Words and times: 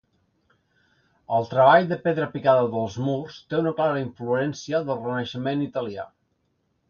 El 1.35 1.43
treball 1.49 1.89
de 1.91 1.97
pedra 2.07 2.29
picada 2.37 2.63
dels 2.71 2.97
murs 3.09 3.37
té 3.51 3.59
una 3.59 3.75
clara 3.81 4.01
influència 4.07 4.83
del 4.87 5.01
Renaixement 5.05 5.61
italià. 5.69 6.07